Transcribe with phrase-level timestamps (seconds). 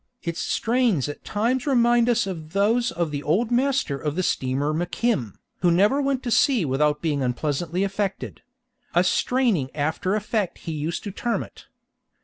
[0.23, 4.73] Its strains at times remind us of those of the old master of the steamer
[4.73, 8.41] McKim, who never went to sea without being unpleasantly affected;
[8.95, 11.67] a straining after effect he used to term it.